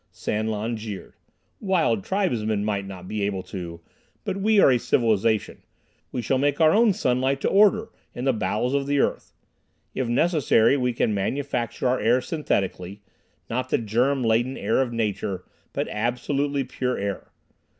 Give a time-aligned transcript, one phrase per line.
[0.09, 1.13] San Lan jeered.
[1.59, 3.81] "Wild tribesmen might not be able to,
[4.23, 5.61] but we are a civilization.
[6.11, 9.31] We shall make our own sunlight to order in the bowels of the earth.
[9.93, 13.03] If necessary, we can manufacture our air synthetically;
[13.47, 17.31] not the germ laden air of Nature, but absolutely pure air.